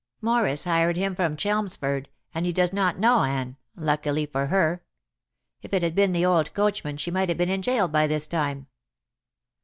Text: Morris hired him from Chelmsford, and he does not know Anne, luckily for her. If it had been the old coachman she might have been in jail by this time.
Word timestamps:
Morris 0.19 0.63
hired 0.63 0.97
him 0.97 1.13
from 1.13 1.37
Chelmsford, 1.37 2.09
and 2.33 2.43
he 2.47 2.51
does 2.51 2.73
not 2.73 2.97
know 2.97 3.21
Anne, 3.23 3.55
luckily 3.75 4.25
for 4.25 4.47
her. 4.47 4.83
If 5.61 5.75
it 5.75 5.83
had 5.83 5.93
been 5.93 6.11
the 6.11 6.25
old 6.25 6.55
coachman 6.55 6.97
she 6.97 7.11
might 7.11 7.29
have 7.29 7.37
been 7.37 7.51
in 7.51 7.61
jail 7.61 7.87
by 7.87 8.07
this 8.07 8.27
time. 8.27 8.65